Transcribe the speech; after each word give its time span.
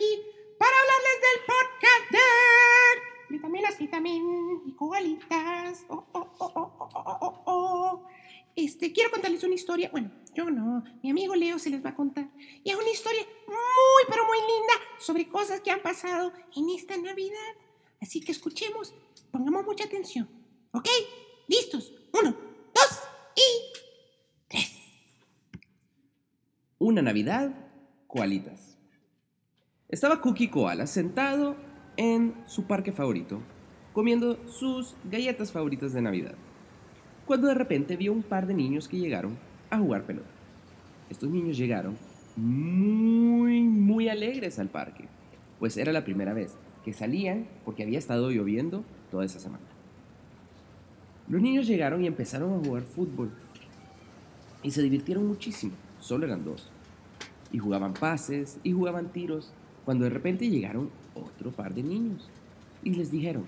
aquí 0.00 0.22
para 0.58 0.72
hablarles 0.80 1.18
del 1.26 1.38
podcast 1.46 2.10
de 2.10 3.36
vitaminas, 3.36 3.78
vitamin 3.78 4.62
y 4.66 4.72
cogalitas. 4.72 5.84
Oh, 5.88 6.06
oh, 6.12 6.28
oh, 6.38 6.52
oh, 6.56 7.18
oh, 7.20 7.42
oh. 7.44 8.06
Este, 8.56 8.92
quiero 8.92 9.10
contarles 9.10 9.44
una 9.44 9.54
historia. 9.54 9.90
Bueno, 9.90 10.10
yo 10.34 10.50
no, 10.50 10.82
mi 11.02 11.10
amigo 11.10 11.34
Leo 11.34 11.58
se 11.58 11.68
les 11.68 11.84
va 11.84 11.90
a 11.90 11.94
contar. 11.94 12.30
Y 12.64 12.70
es 12.70 12.76
una 12.76 12.90
historia 12.90 13.20
muy, 13.46 14.02
pero 14.08 14.24
muy 14.24 14.38
linda 14.38 14.72
sobre 14.98 15.28
cosas 15.28 15.60
que 15.60 15.70
han 15.70 15.82
pasado 15.82 16.32
en 16.56 16.70
esta 16.70 16.96
Navidad. 16.96 17.54
Así 18.00 18.22
que 18.22 18.32
escuchemos, 18.32 18.94
pongamos 19.30 19.66
mucha 19.66 19.84
atención. 19.84 20.28
¿Ok? 20.72 20.88
¿Listos? 21.46 21.92
Uno, 22.18 22.30
dos 22.74 23.00
y 23.36 24.48
tres. 24.48 24.70
Una 26.78 27.02
Navidad, 27.02 27.52
koalitas. 28.06 28.79
Estaba 29.90 30.20
Cookie 30.20 30.50
Koala 30.50 30.86
sentado 30.86 31.56
en 31.96 32.32
su 32.46 32.62
parque 32.62 32.92
favorito, 32.92 33.40
comiendo 33.92 34.38
sus 34.46 34.94
galletas 35.10 35.50
favoritas 35.50 35.92
de 35.92 36.00
Navidad, 36.00 36.36
cuando 37.26 37.48
de 37.48 37.54
repente 37.54 37.96
vio 37.96 38.12
un 38.12 38.22
par 38.22 38.46
de 38.46 38.54
niños 38.54 38.86
que 38.86 39.00
llegaron 39.00 39.36
a 39.68 39.78
jugar 39.78 40.04
pelota. 40.04 40.28
Estos 41.10 41.28
niños 41.28 41.56
llegaron 41.56 41.98
muy, 42.36 43.62
muy 43.62 44.08
alegres 44.08 44.60
al 44.60 44.68
parque, 44.68 45.08
pues 45.58 45.76
era 45.76 45.90
la 45.90 46.04
primera 46.04 46.34
vez 46.34 46.54
que 46.84 46.92
salían 46.92 47.48
porque 47.64 47.82
había 47.82 47.98
estado 47.98 48.30
lloviendo 48.30 48.84
toda 49.10 49.24
esa 49.24 49.40
semana. 49.40 49.64
Los 51.28 51.42
niños 51.42 51.66
llegaron 51.66 52.04
y 52.04 52.06
empezaron 52.06 52.54
a 52.54 52.64
jugar 52.64 52.84
fútbol 52.84 53.32
y 54.62 54.70
se 54.70 54.82
divirtieron 54.82 55.26
muchísimo, 55.26 55.72
solo 55.98 56.26
eran 56.26 56.44
dos. 56.44 56.70
Y 57.50 57.58
jugaban 57.58 57.92
pases 57.92 58.60
y 58.62 58.70
jugaban 58.70 59.10
tiros, 59.10 59.52
cuando 59.90 60.04
de 60.04 60.10
repente 60.10 60.48
llegaron 60.48 60.88
otro 61.16 61.50
par 61.50 61.74
de 61.74 61.82
niños 61.82 62.30
y 62.84 62.94
les 62.94 63.10
dijeron, 63.10 63.44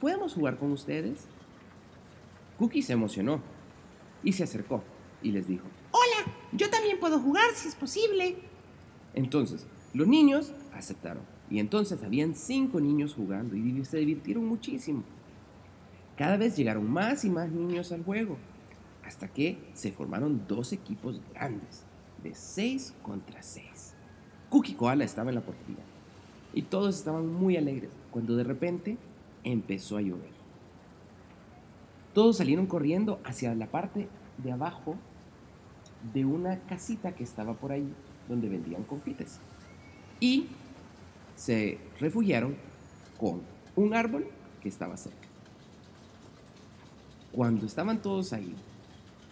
¿podemos 0.00 0.32
jugar 0.32 0.56
con 0.56 0.72
ustedes? 0.72 1.26
Cookie 2.58 2.80
se 2.80 2.94
emocionó 2.94 3.42
y 4.24 4.32
se 4.32 4.44
acercó 4.44 4.82
y 5.22 5.32
les 5.32 5.48
dijo, 5.48 5.66
Hola, 5.90 6.32
yo 6.52 6.70
también 6.70 6.98
puedo 6.98 7.18
jugar 7.18 7.44
si 7.54 7.68
es 7.68 7.74
posible. 7.74 8.36
Entonces, 9.12 9.66
los 9.92 10.08
niños 10.08 10.54
aceptaron. 10.72 11.24
Y 11.50 11.58
entonces 11.58 12.02
habían 12.02 12.34
cinco 12.34 12.80
niños 12.80 13.12
jugando 13.12 13.54
y 13.54 13.84
se 13.84 13.98
divirtieron 13.98 14.46
muchísimo. 14.46 15.02
Cada 16.16 16.38
vez 16.38 16.56
llegaron 16.56 16.90
más 16.90 17.22
y 17.26 17.28
más 17.28 17.50
niños 17.50 17.92
al 17.92 18.02
juego, 18.02 18.38
hasta 19.04 19.28
que 19.28 19.58
se 19.74 19.92
formaron 19.92 20.46
dos 20.48 20.72
equipos 20.72 21.20
grandes, 21.34 21.84
de 22.22 22.34
seis 22.34 22.94
contra 23.02 23.42
seis. 23.42 23.91
Cookie 24.52 24.74
Koala 24.74 25.04
estaba 25.04 25.30
en 25.30 25.36
la 25.36 25.40
portería 25.40 25.82
y 26.52 26.60
todos 26.60 26.94
estaban 26.94 27.26
muy 27.26 27.56
alegres 27.56 27.88
cuando 28.10 28.36
de 28.36 28.44
repente 28.44 28.98
empezó 29.44 29.96
a 29.96 30.02
llover. 30.02 30.28
Todos 32.12 32.36
salieron 32.36 32.66
corriendo 32.66 33.18
hacia 33.24 33.54
la 33.54 33.68
parte 33.68 34.08
de 34.36 34.52
abajo 34.52 34.96
de 36.12 36.26
una 36.26 36.58
casita 36.66 37.14
que 37.14 37.24
estaba 37.24 37.54
por 37.54 37.72
ahí 37.72 37.94
donde 38.28 38.50
vendían 38.50 38.82
confites. 38.82 39.40
Y 40.20 40.48
se 41.34 41.78
refugiaron 41.98 42.54
con 43.18 43.40
un 43.74 43.94
árbol 43.94 44.26
que 44.60 44.68
estaba 44.68 44.98
cerca. 44.98 45.28
Cuando 47.32 47.64
estaban 47.64 48.02
todos 48.02 48.34
ahí, 48.34 48.54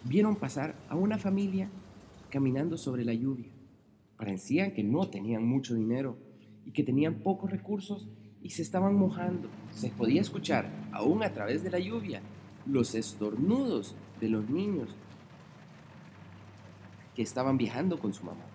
vieron 0.03 0.35
pasar 0.35 0.73
a 0.89 0.95
una 0.95 1.19
familia 1.19 1.69
caminando 2.31 2.75
sobre 2.75 3.05
la 3.05 3.13
lluvia. 3.13 3.60
Parecían 4.21 4.69
que 4.69 4.83
no 4.83 5.09
tenían 5.09 5.43
mucho 5.43 5.73
dinero 5.73 6.15
y 6.63 6.73
que 6.73 6.83
tenían 6.83 7.23
pocos 7.23 7.49
recursos 7.49 8.07
y 8.43 8.51
se 8.51 8.61
estaban 8.61 8.93
mojando. 8.93 9.49
Se 9.73 9.89
podía 9.89 10.21
escuchar, 10.21 10.71
aún 10.91 11.23
a 11.23 11.33
través 11.33 11.63
de 11.63 11.71
la 11.71 11.79
lluvia, 11.79 12.21
los 12.67 12.93
estornudos 12.93 13.95
de 14.19 14.29
los 14.29 14.47
niños 14.47 14.95
que 17.15 17.23
estaban 17.23 17.57
viajando 17.57 17.97
con 17.97 18.13
su 18.13 18.23
mamá. 18.23 18.45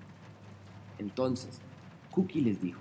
Entonces, 1.01 1.61
Cookie 2.13 2.43
les 2.43 2.63
dijo, 2.63 2.81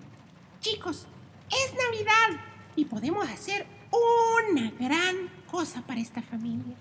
Chicos, 0.59 1.07
es 1.49 1.73
Navidad 1.73 2.39
y 2.75 2.85
podemos 2.85 3.27
hacer 3.27 3.65
una 4.51 4.69
gran 4.79 5.31
cosa 5.49 5.81
para 5.87 6.01
esta 6.01 6.21
familia. 6.21 6.75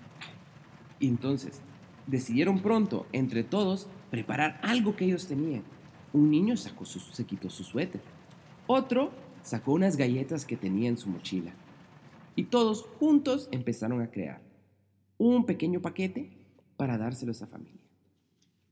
Y 0.99 1.07
entonces 1.07 1.61
decidieron 2.05 2.59
pronto, 2.59 3.07
entre 3.11 3.43
todos, 3.43 3.87
preparar 4.11 4.59
algo 4.61 4.95
que 4.95 5.05
ellos 5.05 5.25
tenían. 5.25 5.63
Un 6.15 6.31
niño 6.31 6.55
sacó 6.55 6.85
su, 6.85 7.01
se 7.01 7.25
quitó 7.25 7.49
su 7.49 7.65
suéter. 7.65 7.99
Otro 8.67 9.11
sacó 9.43 9.73
unas 9.73 9.97
galletas 9.97 10.45
que 10.45 10.55
tenía 10.55 10.87
en 10.87 10.97
su 10.97 11.09
mochila. 11.09 11.53
Y 12.37 12.45
todos 12.45 12.83
juntos 12.99 13.49
empezaron 13.51 14.01
a 14.01 14.09
crear 14.09 14.41
un 15.17 15.45
pequeño 15.45 15.81
paquete 15.81 16.31
para 16.77 16.97
dárselo 16.97 17.33
a 17.33 17.47
familia. 17.47 17.81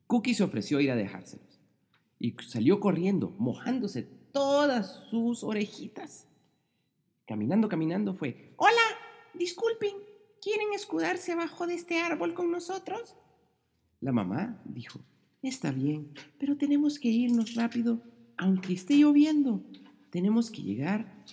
Cookie 0.08 0.36
se 0.36 0.46
ofreció 0.46 0.78
a 0.78 0.84
ir 0.84 0.92
a 0.92 0.96
dejárselos. 0.96 1.60
Y 2.18 2.34
salió 2.48 2.80
corriendo, 2.80 3.36
mojándose 3.38 4.04
todas 4.32 5.04
sus 5.10 5.44
orejitas. 5.44 6.30
Caminando, 7.28 7.68
caminando 7.68 8.14
fue. 8.14 8.54
Hola, 8.56 8.84
disculpen, 9.34 9.96
¿quieren 10.42 10.72
escudarse 10.74 11.34
abajo 11.34 11.68
de 11.68 11.74
este 11.74 12.00
árbol 12.00 12.36
con 12.36 12.50
nosotros? 12.52 13.18
La 14.00 14.14
mamá 14.14 14.62
dijo, 14.64 15.02
está 15.48 15.72
bien, 15.72 16.10
pero 16.38 16.58
tenemos 16.58 17.00
que 17.00 17.10
irnos 17.10 17.56
rápido, 17.56 18.02
aunque 18.38 18.74
esté 18.74 18.98
lloviendo. 18.98 19.64
Tenemos 20.10 20.50
que 20.50 20.62
llegar 20.62 21.24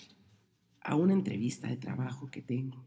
a 0.81 0.97
una 0.97 1.13
entrevista 1.13 1.69
de 1.69 1.77
trabajo 1.77 2.31
que 2.31 2.43
tengo. 2.43 2.83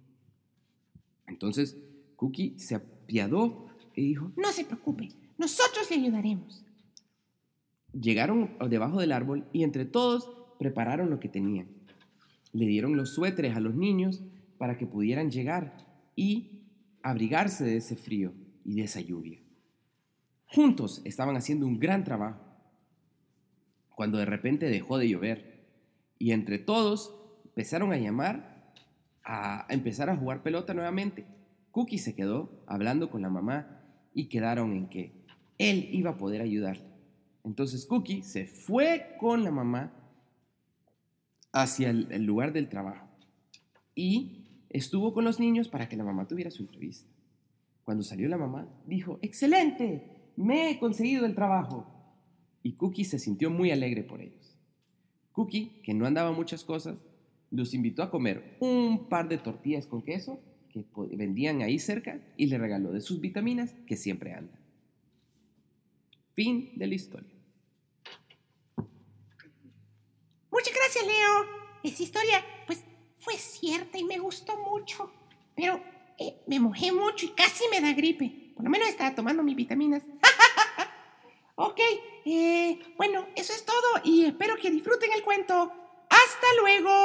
Entonces, 1.27 1.77
Cookie 2.15 2.57
se 2.57 2.75
apiadó 2.75 3.67
y 3.95 4.01
dijo, 4.01 4.31
No 4.35 4.51
se 4.51 4.65
preocupe, 4.65 5.09
nosotros 5.37 5.89
le 5.89 5.97
ayudaremos. 5.97 6.63
Llegaron 7.93 8.57
debajo 8.69 8.99
del 8.99 9.11
árbol 9.11 9.47
y 9.53 9.63
entre 9.63 9.85
todos 9.85 10.29
prepararon 10.57 11.09
lo 11.09 11.19
que 11.19 11.29
tenían. 11.29 11.67
Le 12.51 12.65
dieron 12.65 12.97
los 12.97 13.13
suéteres 13.13 13.55
a 13.55 13.59
los 13.59 13.75
niños 13.75 14.23
para 14.57 14.77
que 14.77 14.87
pudieran 14.87 15.29
llegar 15.29 15.85
y 16.15 16.63
abrigarse 17.01 17.63
de 17.63 17.77
ese 17.77 17.95
frío 17.95 18.33
y 18.63 18.75
de 18.75 18.83
esa 18.83 19.01
lluvia. 19.01 19.39
Juntos 20.53 21.01
estaban 21.03 21.35
haciendo 21.35 21.65
un 21.65 21.79
gran 21.79 22.03
trabajo 22.03 22.39
cuando 23.95 24.19
de 24.19 24.25
repente 24.25 24.69
dejó 24.69 24.97
de 24.97 25.09
llover 25.09 25.65
y 26.19 26.31
entre 26.31 26.59
todos 26.59 27.15
empezaron 27.45 27.91
a 27.91 27.97
llamar 27.97 28.71
a 29.23 29.65
empezar 29.69 30.09
a 30.09 30.15
jugar 30.15 30.43
pelota 30.43 30.73
nuevamente. 30.73 31.25
Cookie 31.71 31.97
se 31.97 32.13
quedó 32.13 32.63
hablando 32.67 33.09
con 33.09 33.23
la 33.23 33.29
mamá 33.29 33.81
y 34.13 34.27
quedaron 34.29 34.73
en 34.73 34.89
que 34.89 35.25
él 35.57 35.89
iba 35.91 36.11
a 36.11 36.17
poder 36.17 36.41
ayudarle. 36.41 36.85
Entonces 37.43 37.85
Cookie 37.87 38.21
se 38.21 38.45
fue 38.45 39.15
con 39.19 39.43
la 39.43 39.51
mamá 39.51 39.91
hacia 41.51 41.89
el, 41.89 42.25
lugar 42.25 42.53
del 42.53 42.69
trabajo 42.69 43.07
y 43.95 44.65
estuvo 44.69 45.13
con 45.13 45.23
los 45.23 45.39
niños 45.39 45.67
para 45.67 45.89
que 45.89 45.97
la 45.97 46.03
mamá 46.03 46.27
tuviera 46.27 46.51
su 46.51 46.61
entrevista. 46.61 47.09
Cuando 47.83 48.03
salió 48.03 48.29
la 48.29 48.37
mamá, 48.37 48.67
dijo, 48.85 49.19
excelente, 49.21 50.22
me 50.35 50.69
he 50.69 50.79
conseguido 50.79 51.25
el 51.25 51.35
trabajo. 51.35 51.87
Y 52.61 52.73
Cookie 52.73 53.05
se 53.05 53.19
sintió 53.19 53.49
muy 53.49 53.71
alegre 53.71 54.03
por 54.03 54.21
ellos. 54.21 54.55
Cookie, 55.33 55.81
que 55.83 55.93
no 55.93 56.05
andaba 56.05 56.31
muchas 56.31 56.63
cosas, 56.63 56.97
los 57.51 57.73
invitó 57.73 58.03
a 58.03 58.09
comer 58.09 58.57
un 58.59 59.09
par 59.09 59.27
de 59.27 59.37
tortillas 59.37 59.85
con 59.85 60.01
queso 60.01 60.39
que 60.69 60.85
vendían 61.15 61.61
ahí 61.61 61.77
cerca 61.77 62.19
y 62.35 62.47
le 62.47 62.57
regaló 62.57 62.91
de 62.91 63.01
sus 63.01 63.19
vitaminas 63.19 63.75
que 63.85 63.95
siempre 63.95 64.33
andan. 64.33 64.59
Fin 66.33 66.71
de 66.75 66.87
la 66.87 66.95
historia. 66.95 67.29
Muchas 70.51 70.73
gracias, 70.73 71.05
Leo. 71.05 71.63
Esa 71.83 72.03
historia, 72.03 72.43
pues, 72.65 72.83
fue 73.19 73.35
cierta 73.35 73.99
y 73.99 74.03
me 74.03 74.17
gustó 74.17 74.57
mucho. 74.57 75.11
Pero 75.55 75.79
eh, 76.17 76.41
me 76.47 76.59
mojé 76.59 76.91
mucho 76.91 77.27
y 77.27 77.29
casi 77.29 77.65
me 77.71 77.81
da 77.81 77.93
gripe. 77.93 78.42
Por 78.63 78.69
lo 78.69 78.77
menos 78.77 78.87
estaba 78.87 79.13
tomando 79.13 79.43
mis 79.43 79.57
vitaminas. 79.57 80.03
ok, 81.55 81.81
eh, 82.23 82.79
bueno, 82.95 83.27
eso 83.35 83.51
es 83.51 83.65
todo 83.65 83.75
y 84.05 84.23
espero 84.23 84.55
que 84.55 84.71
disfruten 84.71 85.11
el 85.11 85.21
cuento. 85.21 85.69
¡Hasta 86.09 86.47
luego! 86.61 87.02